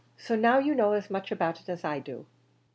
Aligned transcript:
So 0.17 0.35
now 0.35 0.57
you 0.57 0.73
know 0.73 0.93
as 0.93 1.11
much 1.11 1.31
about 1.31 1.61
it 1.61 1.69
as 1.69 1.83
I 1.83 1.99
do." 1.99 2.25